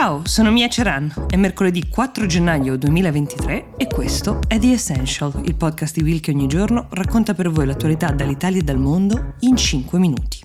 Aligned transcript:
Ciao, 0.00 0.22
sono 0.26 0.52
Mia 0.52 0.68
Ceran. 0.68 1.26
È 1.28 1.34
mercoledì 1.34 1.88
4 1.88 2.24
gennaio 2.26 2.78
2023 2.78 3.70
e 3.76 3.88
questo 3.88 4.38
è 4.46 4.56
The 4.56 4.70
Essential, 4.70 5.32
il 5.44 5.56
podcast 5.56 5.96
di 5.96 6.04
Will 6.04 6.20
che 6.20 6.30
ogni 6.30 6.46
giorno 6.46 6.86
racconta 6.90 7.34
per 7.34 7.50
voi 7.50 7.66
l'attualità 7.66 8.12
dall'Italia 8.12 8.60
e 8.60 8.62
dal 8.62 8.78
mondo 8.78 9.34
in 9.40 9.56
5 9.56 9.98
minuti. 9.98 10.40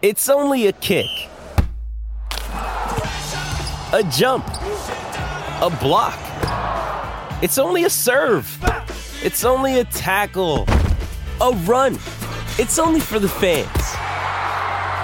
It's 0.00 0.28
only 0.28 0.66
a 0.66 0.72
kick. 0.72 1.28
A 3.92 4.02
jump. 4.10 4.44
A 5.60 5.70
block. 5.80 6.18
It's 7.40 7.56
only 7.56 7.84
a 7.84 7.88
serve. 7.88 8.46
It's 9.22 9.44
only 9.44 9.78
a 9.78 9.84
tackle. 9.86 10.66
A 11.38 11.50
run. 11.64 11.98
It's 12.58 12.78
only 12.78 13.00
for 13.00 13.18
the 13.18 13.28
fans. 13.28 13.81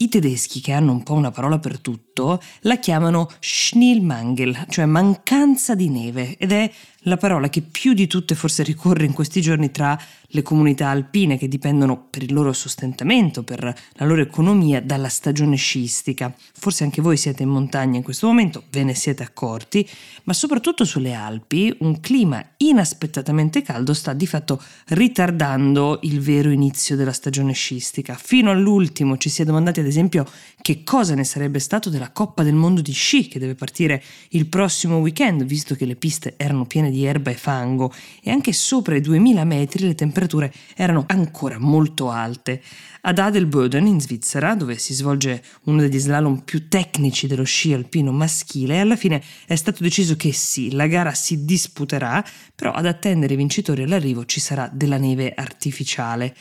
I 0.00 0.08
tedeschi, 0.08 0.60
che 0.60 0.70
hanno 0.70 0.92
un 0.92 1.02
po' 1.02 1.14
una 1.14 1.32
parola 1.32 1.58
per 1.58 1.80
tutto, 1.80 2.40
la 2.60 2.78
chiamano 2.78 3.28
Schneelmangel, 3.40 4.66
cioè 4.68 4.84
mancanza 4.84 5.74
di 5.74 5.88
neve, 5.88 6.36
ed 6.36 6.52
è 6.52 6.70
la 7.02 7.16
parola 7.16 7.48
che 7.48 7.62
più 7.62 7.94
di 7.94 8.06
tutte 8.06 8.34
forse 8.36 8.62
ricorre 8.62 9.04
in 9.04 9.12
questi 9.12 9.40
giorni 9.40 9.70
tra 9.70 9.98
le 10.32 10.42
comunità 10.42 10.88
alpine 10.88 11.38
che 11.38 11.48
dipendono 11.48 12.06
per 12.10 12.22
il 12.22 12.32
loro 12.34 12.52
sostentamento, 12.52 13.44
per 13.44 13.62
la 13.62 14.04
loro 14.04 14.20
economia 14.20 14.82
dalla 14.82 15.08
stagione 15.08 15.56
sciistica. 15.56 16.34
Forse 16.36 16.84
anche 16.84 17.00
voi 17.00 17.16
siete 17.16 17.44
in 17.44 17.48
montagna 17.48 17.96
in 17.96 18.02
questo 18.02 18.26
momento, 18.26 18.64
ve 18.70 18.84
ne 18.84 18.94
siete 18.94 19.22
accorti, 19.22 19.88
ma 20.24 20.32
soprattutto 20.32 20.84
sulle 20.84 21.14
Alpi 21.14 21.74
un 21.80 22.00
clima 22.00 22.44
inaspettatamente 22.58 23.62
caldo 23.62 23.94
sta 23.94 24.12
di 24.12 24.26
fatto 24.26 24.62
ritardando 24.88 26.00
il 26.02 26.20
vero 26.20 26.50
inizio 26.50 26.94
della 26.94 27.12
stagione 27.12 27.52
sciistica. 27.52 28.14
Fino 28.20 28.50
all'ultimo 28.50 29.16
ci 29.16 29.30
si 29.30 29.42
è 29.42 29.44
domandati 29.44 29.80
ad 29.80 29.86
esempio 29.88 30.26
che 30.60 30.82
cosa 30.84 31.14
ne 31.14 31.24
sarebbe 31.24 31.58
stato 31.58 31.90
della 31.90 32.10
Coppa 32.10 32.42
del 32.42 32.54
Mondo 32.54 32.80
di 32.80 32.92
sci 32.92 33.28
che 33.28 33.38
deve 33.38 33.54
partire 33.54 34.02
il 34.30 34.46
prossimo 34.46 34.98
weekend, 34.98 35.44
visto 35.44 35.74
che 35.74 35.84
le 35.84 35.96
piste 35.96 36.34
erano 36.36 36.66
piene 36.66 36.90
di 36.90 37.04
erba 37.04 37.30
e 37.30 37.34
fango 37.34 37.92
e 38.22 38.30
anche 38.30 38.52
sopra 38.52 38.96
i 38.96 39.00
2000 39.00 39.44
metri 39.44 39.86
le 39.86 39.94
temperature 39.94 40.52
erano 40.74 41.04
ancora 41.08 41.58
molto 41.58 42.10
alte. 42.10 42.62
Ad 43.02 43.18
Adelboden 43.18 43.86
in 43.86 44.00
Svizzera, 44.00 44.54
dove 44.54 44.76
si 44.76 44.92
svolge 44.92 45.42
uno 45.64 45.80
degli 45.80 45.98
slalom 45.98 46.40
più 46.40 46.68
tecnici 46.68 47.26
dello 47.26 47.44
sci 47.44 47.72
alpino 47.72 48.12
maschile, 48.12 48.80
alla 48.80 48.96
fine 48.96 49.22
è 49.46 49.54
stato 49.54 49.82
deciso 49.82 50.16
che 50.16 50.32
sì, 50.32 50.72
la 50.72 50.86
gara 50.86 51.14
si 51.14 51.44
disputerà, 51.44 52.24
però 52.54 52.72
ad 52.72 52.86
attendere 52.86 53.34
i 53.34 53.36
vincitori 53.36 53.84
all'arrivo 53.84 54.24
ci 54.26 54.40
sarà 54.40 54.68
della 54.72 54.98
neve 54.98 55.32
artificiale. 55.34 56.34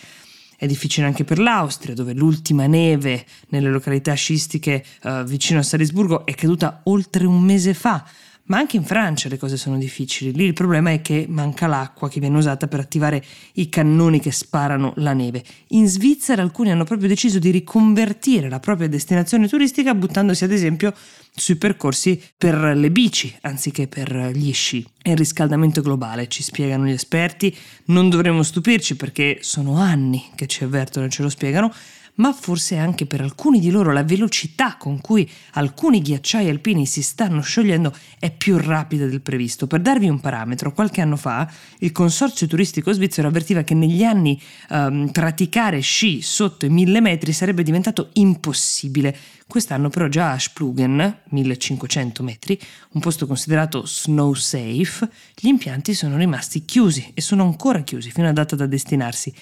È 0.59 0.66
difficile 0.66 1.05
anche 1.05 1.23
per 1.23 1.38
l'Austria, 1.38 1.94
dove 1.94 2.13
l'ultima 2.13 2.66
neve 2.66 3.23
nelle 3.50 3.69
località 3.69 4.16
sciistiche 4.16 4.83
eh, 5.03 5.23
vicino 5.23 5.59
a 5.59 5.64
Salisburgo 5.64 6.25
è 6.25 6.33
caduta 6.33 6.81
oltre 6.86 7.27
un 7.27 7.39
mese 7.44 7.75
fa. 7.75 8.03
Ma 8.47 8.57
anche 8.57 8.77
in 8.77 8.83
Francia 8.83 9.27
le 9.27 9.37
cose 9.37 9.57
sono 9.57 9.77
difficili. 9.77 10.33
Lì 10.33 10.45
il 10.45 10.53
problema 10.53 10.91
è 10.91 11.01
che 11.01 11.25
manca 11.27 11.67
l'acqua 11.67 12.09
che 12.09 12.19
viene 12.19 12.37
usata 12.37 12.67
per 12.67 12.79
attivare 12.79 13.23
i 13.53 13.67
cannoni 13.67 14.19
che 14.19 14.31
sparano 14.31 14.93
la 14.97 15.13
neve. 15.13 15.43
In 15.69 15.87
Svizzera 15.87 16.41
alcuni 16.41 16.71
hanno 16.71 16.85
proprio 16.85 17.09
deciso 17.09 17.39
di 17.39 17.51
riconvertire 17.51 18.47
la 18.49 18.59
propria 18.59 18.87
destinazione 18.87 19.47
turistica 19.47 19.93
buttandosi 19.93 20.45
ad 20.45 20.51
esempio 20.51 20.93
sui 21.35 21.57
percorsi 21.57 22.21
per 22.37 22.55
le 22.55 22.89
bici 22.89 23.35
anziché 23.41 23.87
per 23.87 24.31
gli 24.33 24.53
sci. 24.53 24.85
È 25.01 25.09
il 25.09 25.17
riscaldamento 25.17 25.81
globale, 25.81 26.27
ci 26.27 26.41
spiegano 26.41 26.86
gli 26.86 26.91
esperti, 26.91 27.55
non 27.86 28.09
dovremmo 28.09 28.43
stupirci 28.43 28.95
perché 28.95 29.39
sono 29.41 29.77
anni 29.77 30.23
che 30.36 30.47
ci 30.47 30.63
avvertono 30.63 31.05
e 31.05 31.09
ce 31.09 31.21
lo 31.21 31.30
spiegano, 31.30 31.73
ma 32.17 32.33
forse 32.33 32.78
anche 32.78 33.05
per 33.05 33.22
alcuni 33.22 33.60
di 33.60 33.70
loro 33.70 33.92
la 33.92 34.04
velocità 34.04 34.76
con 34.78 35.02
cui 35.02 35.30
alcuni 35.54 36.02
ghiacciai 36.02 36.50
alpini 36.50 36.86
si 36.86 37.02
stanno 37.02 37.42
sciogliendo 37.42 37.94
è 38.20 38.32
più 38.32 38.58
rapida 38.58 39.05
del 39.05 39.22
previsto. 39.22 39.67
Per 39.67 39.82
darvi 39.82 40.08
un 40.08 40.20
parametro, 40.20 40.73
qualche 40.73 41.02
anno 41.02 41.16
fa 41.16 41.50
il 41.80 41.92
consorzio 41.92 42.48
turistico 42.48 42.92
svizzero 42.92 43.28
avvertiva 43.28 43.64
che 43.64 43.73
negli 43.73 44.04
anni 44.04 44.39
um, 44.70 45.10
praticare 45.11 45.80
sci 45.80 46.22
sotto 46.22 46.66
i 46.66 46.70
1000 46.70 47.02
metri 47.02 47.33
sarebbe 47.33 47.64
diventato 47.64 48.10
impossibile. 48.14 49.16
Quest'anno 49.48 49.89
però 49.89 50.08
già 50.08 50.32
a 50.32 50.39
Splugen, 50.39 51.20
1500 51.30 52.22
metri, 52.23 52.60
un 52.92 53.02
posto 53.02 53.26
considerato 53.26 53.86
snow 53.86 54.34
safe, 54.34 55.08
gli 55.34 55.48
impianti 55.48 55.94
sono 55.94 56.17
rimasti 56.17 56.66
chiusi 56.66 57.11
e 57.14 57.22
sono 57.22 57.44
ancora 57.44 57.80
chiusi 57.82 58.11
fino 58.11 58.28
a 58.28 58.34
data 58.34 58.58
da 58.58 58.66
destinarsi. 58.66 59.34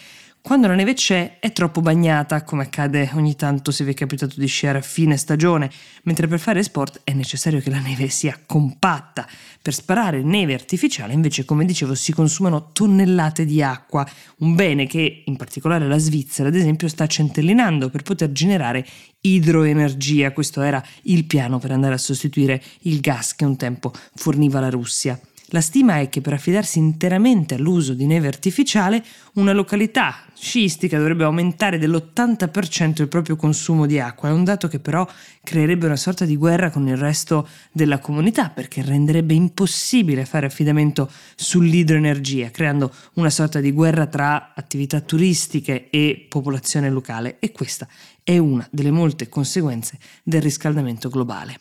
Quando 0.46 0.68
la 0.68 0.76
neve 0.76 0.94
c'è 0.94 1.40
è 1.40 1.52
troppo 1.52 1.82
bagnata, 1.82 2.44
come 2.44 2.62
accade 2.62 3.10
ogni 3.16 3.36
tanto 3.36 3.72
se 3.72 3.84
vi 3.84 3.94
è 3.94 3.96
capitato 3.96 4.36
di 4.38 4.46
sciare 4.46 4.78
a 4.78 4.82
fine 4.82 5.18
stagione, 5.18 5.72
mentre 6.04 6.28
per 6.28 6.38
fare 6.38 6.62
sport 6.62 7.02
è 7.04 7.14
necessario 7.14 7.60
che 7.60 7.72
la 7.72 7.80
neve 7.80 8.10
sia 8.10 8.40
compatta. 8.46 9.28
Per 9.60 9.74
sparare 9.74 10.22
neve 10.22 10.54
artificiale 10.54 11.14
invece, 11.14 11.46
come 11.46 11.66
dicevo, 11.66 11.96
si 11.96 12.14
consumano 12.14 12.70
tonnellate 12.74 13.44
di 13.44 13.64
acqua, 13.64 14.08
un 14.42 14.54
bene 14.54 14.86
che 14.86 15.24
in 15.26 15.36
particolare 15.36 15.88
la 15.88 15.98
Svizzera, 15.98 16.50
ad 16.50 16.56
esempio, 16.56 16.90
sta 16.90 17.08
centellinando 17.08 17.90
per 17.90 18.04
poter 18.04 18.32
generare 18.32 18.86
idroenergia. 19.22 20.32
Questo 20.32 20.62
era 20.62 20.86
il 21.06 21.26
piano 21.26 21.58
per 21.58 21.72
andare 21.72 21.96
a 21.96 21.98
sostituire 21.98 22.62
il 22.82 23.00
gas 23.00 23.34
che 23.34 23.46
un 23.46 23.58
tempo 23.58 23.92
forniva 24.14 24.60
la 24.60 24.70
Russia. 24.70 25.20
La 25.50 25.62
stima 25.62 26.00
è 26.00 26.10
che 26.10 26.22
per 26.22 26.34
affidarsi 26.34 26.80
interamente 26.80 27.54
all'uso 27.54 27.94
di 27.94 28.08
neve 28.08 28.26
artificiale, 28.26 29.04
una 29.34 29.54
località 29.54 30.26
sciistica 30.34 30.98
dovrebbe 30.98 31.24
aumentare 31.24 31.78
dell'80% 31.78 33.02
il 33.02 33.08
proprio 33.08 33.36
consumo 33.36 33.86
di 33.86 34.00
acqua. 34.00 34.30
È 34.30 34.32
un 34.32 34.44
dato 34.44 34.68
che 34.68 34.80
però 34.80 35.08
creerebbe 35.44 35.86
una 35.86 35.98
sorta 35.98 36.26
di 36.26 36.36
guerra 36.36 36.72
con 36.72 36.88
il 36.88 36.98
resto 36.98 37.48
della 37.72 38.00
comunità 38.00 38.50
perché 38.50 38.82
renderebbe 38.82 39.36
impossibile 39.36 40.26
fare 40.26 40.48
affidamento 40.48 41.12
sull'idroenergia, 41.36 42.50
creando 42.50 42.92
una 43.14 43.30
sorta 43.30 43.60
di 43.60 43.72
guerra 43.72 44.08
tra 44.08 44.54
attività 44.56 45.00
turistiche 45.00 45.92
e 45.92 46.26
popolazione 46.28 46.90
locale 46.90 47.38
e 47.38 47.52
questa 47.52 47.88
è 48.24 48.40
una 48.40 48.68
delle 48.72 48.92
molte 48.92 49.30
conseguenze 49.30 50.00
del 50.24 50.42
riscaldamento 50.42 51.08
globale. 51.10 51.60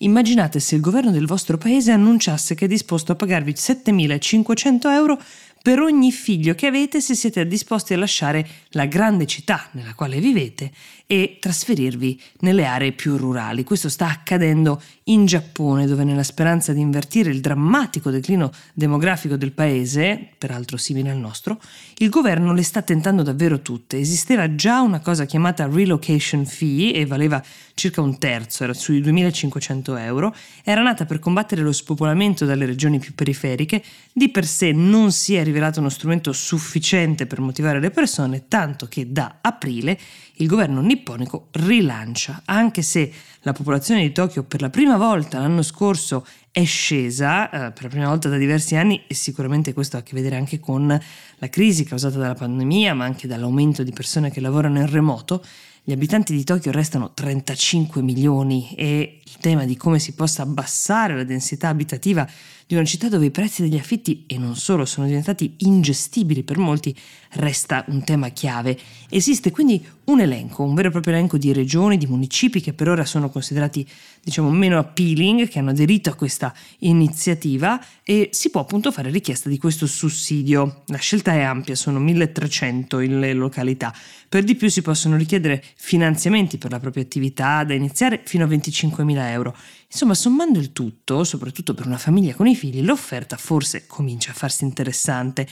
Immaginate 0.00 0.60
se 0.60 0.76
il 0.76 0.80
governo 0.80 1.10
del 1.10 1.26
vostro 1.26 1.58
paese 1.58 1.90
annunciasse 1.90 2.54
che 2.54 2.66
è 2.66 2.68
disposto 2.68 3.10
a 3.10 3.16
pagarvi 3.16 3.52
7.500 3.52 4.92
euro 4.92 5.20
per 5.68 5.80
ogni 5.80 6.12
figlio 6.12 6.54
che 6.54 6.66
avete 6.66 6.98
se 7.02 7.14
siete 7.14 7.46
disposti 7.46 7.92
a 7.92 7.98
lasciare 7.98 8.48
la 8.70 8.86
grande 8.86 9.26
città 9.26 9.68
nella 9.72 9.92
quale 9.92 10.18
vivete 10.18 10.72
e 11.10 11.38
trasferirvi 11.40 12.20
nelle 12.40 12.66
aree 12.66 12.92
più 12.92 13.16
rurali. 13.16 13.64
Questo 13.64 13.88
sta 13.88 14.08
accadendo 14.08 14.80
in 15.04 15.24
Giappone, 15.24 15.86
dove 15.86 16.04
nella 16.04 16.22
speranza 16.22 16.74
di 16.74 16.80
invertire 16.80 17.30
il 17.30 17.40
drammatico 17.40 18.10
declino 18.10 18.50
demografico 18.74 19.36
del 19.36 19.52
paese, 19.52 20.32
peraltro 20.36 20.76
simile 20.76 21.10
al 21.10 21.16
nostro, 21.16 21.58
il 21.98 22.10
governo 22.10 22.52
le 22.52 22.62
sta 22.62 22.82
tentando 22.82 23.22
davvero 23.22 23.60
tutte. 23.62 23.98
Esisteva 23.98 24.54
già 24.54 24.82
una 24.82 25.00
cosa 25.00 25.24
chiamata 25.24 25.66
relocation 25.66 26.44
fee 26.44 26.92
e 26.92 27.06
valeva 27.06 27.42
circa 27.72 28.02
un 28.02 28.18
terzo, 28.18 28.64
era 28.64 28.74
sui 28.74 29.00
2500 29.00 29.96
euro, 29.96 30.34
era 30.62 30.82
nata 30.82 31.06
per 31.06 31.20
combattere 31.20 31.62
lo 31.62 31.72
spopolamento 31.72 32.44
dalle 32.44 32.66
regioni 32.66 32.98
più 32.98 33.14
periferiche, 33.14 33.82
di 34.12 34.28
per 34.28 34.44
sé 34.44 34.72
non 34.72 35.10
si 35.10 35.36
è 35.36 35.42
rivelato 35.58 35.80
uno 35.80 35.88
strumento 35.88 36.32
sufficiente 36.32 37.26
per 37.26 37.40
motivare 37.40 37.80
le 37.80 37.90
persone, 37.90 38.46
tanto 38.46 38.86
che 38.86 39.10
da 39.10 39.38
aprile 39.40 39.98
il 40.34 40.46
governo 40.46 40.80
nipponico 40.80 41.48
rilancia, 41.52 42.42
anche 42.44 42.82
se 42.82 43.12
la 43.40 43.52
popolazione 43.52 44.02
di 44.02 44.12
Tokyo 44.12 44.44
per 44.44 44.60
la 44.60 44.70
prima 44.70 44.96
volta 44.96 45.40
l'anno 45.40 45.62
scorso 45.62 46.24
è 46.52 46.64
scesa, 46.64 47.50
eh, 47.50 47.72
per 47.72 47.82
la 47.84 47.88
prima 47.88 48.08
volta 48.08 48.28
da 48.28 48.36
diversi 48.36 48.76
anni 48.76 49.04
e 49.06 49.14
sicuramente 49.14 49.72
questo 49.72 49.96
ha 49.96 50.00
a 50.00 50.02
che 50.02 50.14
vedere 50.14 50.36
anche 50.36 50.60
con 50.60 50.86
la 50.86 51.48
crisi 51.48 51.84
causata 51.84 52.18
dalla 52.18 52.34
pandemia, 52.34 52.94
ma 52.94 53.04
anche 53.04 53.26
dall'aumento 53.26 53.82
di 53.82 53.92
persone 53.92 54.30
che 54.30 54.40
lavorano 54.40 54.78
in 54.78 54.90
remoto, 54.90 55.44
gli 55.88 55.92
abitanti 55.92 56.34
di 56.34 56.44
Tokyo 56.44 56.70
restano 56.70 57.12
35 57.14 58.02
milioni 58.02 58.74
e 58.76 59.20
il 59.24 59.36
tema 59.40 59.64
di 59.64 59.74
come 59.74 59.98
si 59.98 60.12
possa 60.12 60.42
abbassare 60.42 61.16
la 61.16 61.24
densità 61.24 61.68
abitativa 61.68 62.28
di 62.68 62.74
una 62.74 62.84
città 62.84 63.08
dove 63.08 63.24
i 63.24 63.30
prezzi 63.30 63.62
degli 63.62 63.78
affitti 63.78 64.24
e 64.26 64.36
non 64.36 64.54
solo 64.54 64.84
sono 64.84 65.06
diventati 65.06 65.54
ingestibili 65.56 66.42
per 66.42 66.58
molti 66.58 66.94
resta 67.30 67.82
un 67.88 68.04
tema 68.04 68.28
chiave. 68.28 68.78
Esiste 69.08 69.50
quindi 69.50 69.82
un 70.04 70.20
elenco, 70.20 70.64
un 70.64 70.74
vero 70.74 70.88
e 70.88 70.90
proprio 70.90 71.14
elenco 71.14 71.38
di 71.38 71.50
regioni, 71.54 71.96
di 71.96 72.06
municipi 72.06 72.60
che 72.60 72.74
per 72.74 72.90
ora 72.90 73.06
sono 73.06 73.30
considerati 73.30 73.88
diciamo 74.22 74.50
meno 74.50 74.78
appealing, 74.78 75.48
che 75.48 75.58
hanno 75.58 75.70
aderito 75.70 76.10
a 76.10 76.14
questa 76.14 76.52
iniziativa 76.80 77.82
e 78.02 78.28
si 78.32 78.50
può 78.50 78.60
appunto 78.60 78.92
fare 78.92 79.08
richiesta 79.08 79.48
di 79.48 79.56
questo 79.56 79.86
sussidio. 79.86 80.82
La 80.88 80.98
scelta 80.98 81.32
è 81.32 81.40
ampia, 81.40 81.74
sono 81.74 81.98
1300 81.98 82.98
le 82.98 83.32
località. 83.32 83.94
Per 84.28 84.44
di 84.44 84.56
più 84.56 84.68
si 84.68 84.82
possono 84.82 85.16
richiedere 85.16 85.64
finanziamenti 85.80 86.58
per 86.58 86.72
la 86.72 86.80
propria 86.80 87.04
attività 87.04 87.62
da 87.62 87.72
iniziare 87.72 88.20
fino 88.24 88.44
a 88.44 88.48
25.000 88.48 89.30
euro. 89.30 89.56
Insomma, 89.86 90.14
sommando 90.14 90.58
il 90.58 90.72
tutto, 90.72 91.22
soprattutto 91.22 91.72
per 91.72 91.86
una 91.86 91.96
famiglia 91.96 92.34
con 92.34 92.48
i 92.48 92.56
figli, 92.56 92.82
l'offerta 92.82 93.36
forse 93.36 93.86
comincia 93.86 94.32
a 94.32 94.34
farsi 94.34 94.64
interessante. 94.64 95.46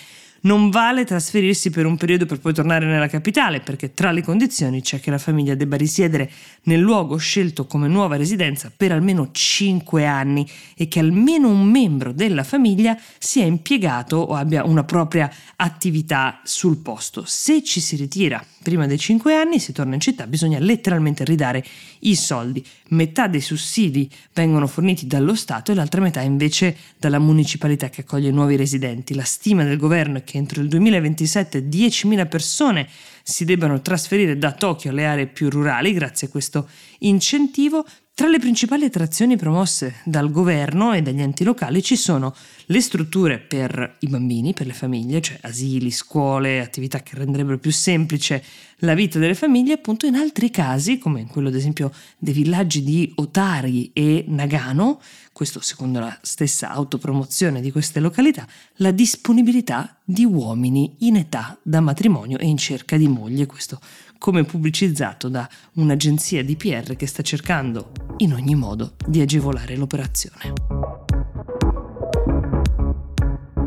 Non 0.46 0.70
vale 0.70 1.04
trasferirsi 1.04 1.70
per 1.70 1.87
un 1.87 1.96
periodo 1.96 2.25
per 2.25 2.38
poi 2.38 2.54
tornare 2.54 2.87
nella 2.87 3.08
capitale, 3.08 3.58
perché 3.58 3.94
tra 3.94 4.12
le 4.12 4.22
condizioni 4.22 4.81
c'è 4.81 5.00
che 5.00 5.10
la 5.10 5.19
famiglia 5.19 5.56
debba 5.56 5.75
risiedere 5.75 6.31
nel 6.64 6.78
luogo 6.78 7.16
scelto 7.16 7.66
come 7.66 7.88
nuova 7.88 8.14
residenza 8.14 8.70
per 8.75 8.93
almeno 8.93 9.31
5 9.32 10.06
anni 10.06 10.48
e 10.76 10.87
che 10.87 11.00
almeno 11.00 11.48
un 11.48 11.64
membro 11.64 12.12
della 12.12 12.44
famiglia 12.44 12.96
sia 13.19 13.44
impiegato 13.44 14.19
o 14.19 14.34
abbia 14.34 14.64
una 14.64 14.84
propria 14.84 15.28
attività 15.56 16.40
sul 16.44 16.76
posto. 16.76 17.25
Se 17.26 17.64
ci 17.64 17.81
si 17.81 17.96
ritira 17.96 18.40
prima 18.62 18.87
dei 18.87 18.99
5 18.99 19.34
anni, 19.34 19.58
si 19.58 19.72
torna 19.72 19.94
in 19.94 20.00
città, 20.00 20.28
bisogna 20.28 20.60
letteralmente 20.60 21.25
ridare 21.25 21.64
i 22.00 22.14
soldi. 22.14 22.64
Metà 22.90 23.26
dei 23.26 23.40
sussidi 23.40 24.08
vengono 24.32 24.69
forniti 24.69 25.08
dallo 25.08 25.34
Stato 25.34 25.72
e 25.72 25.75
l'altra 25.75 26.00
metà 26.00 26.20
invece 26.20 26.76
dalla 26.99 27.19
municipalità 27.19 27.88
che 27.88 28.02
accoglie 28.02 28.31
nuovi 28.31 28.54
residenti. 28.54 29.14
La 29.14 29.25
stima 29.25 29.64
del 29.64 29.76
governo 29.76 30.19
è 30.19 30.25
che 30.37 30.43
entro 30.43 30.61
il 30.61 30.69
2027 30.69 31.67
10.000 31.67 32.29
persone 32.29 32.87
si 33.23 33.44
debbano 33.44 33.81
trasferire 33.81 34.37
da 34.37 34.53
Tokyo 34.53 34.91
alle 34.91 35.06
aree 35.06 35.27
più 35.27 35.49
rurali 35.49 35.93
grazie 35.93 36.27
a 36.27 36.31
questo 36.31 36.69
incentivo. 36.99 37.85
Tra 38.15 38.29
le 38.29 38.38
principali 38.38 38.85
attrazioni 38.85 39.37
promosse 39.37 39.97
dal 40.05 40.31
governo 40.31 40.93
e 40.93 41.03
dagli 41.03 41.21
enti 41.21 41.44
locali 41.44 41.83
ci 41.83 41.97
sono 41.97 42.35
le 42.66 42.80
strutture 42.80 43.38
per 43.38 43.96
i 44.00 44.08
bambini, 44.08 44.52
per 44.52 44.66
le 44.66 44.72
famiglie, 44.72 45.20
cioè 45.20 45.38
asili, 45.42 45.90
scuole, 45.90 46.60
attività 46.60 47.02
che 47.02 47.16
renderebbero 47.16 47.58
più 47.58 47.70
semplice 47.70 48.42
la 48.80 48.94
vita 48.94 49.18
delle 49.18 49.34
famiglie, 49.34 49.74
appunto 49.74 50.06
in 50.06 50.14
altri 50.14 50.50
casi, 50.50 50.98
come 50.98 51.20
in 51.20 51.28
quello 51.28 51.48
ad 51.48 51.54
esempio 51.54 51.92
dei 52.18 52.32
villaggi 52.32 52.82
di 52.82 53.12
Otari 53.16 53.90
e 53.92 54.24
Nagano, 54.28 55.00
questo 55.32 55.60
secondo 55.60 56.00
la 56.00 56.18
stessa 56.22 56.70
autopromozione 56.70 57.60
di 57.60 57.70
queste 57.70 58.00
località, 58.00 58.46
la 58.76 58.90
disponibilità 58.90 59.96
di 60.04 60.24
uomini 60.24 60.96
in 61.00 61.16
età 61.16 61.58
da 61.62 61.80
matrimonio 61.80 62.38
e 62.38 62.46
in 62.46 62.56
cerca 62.56 62.96
di 62.96 63.08
moglie, 63.08 63.46
questo 63.46 63.78
come 64.18 64.44
pubblicizzato 64.44 65.28
da 65.28 65.48
un'agenzia 65.74 66.42
di 66.42 66.56
PR 66.56 66.96
che 66.96 67.06
sta 67.06 67.22
cercando 67.22 67.92
in 68.18 68.32
ogni 68.32 68.54
modo 68.54 68.94
di 69.06 69.20
agevolare 69.20 69.76
l'operazione. 69.76 70.95